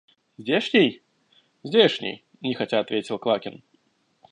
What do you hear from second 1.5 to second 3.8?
Здешний,– нехотя ответил Квакин.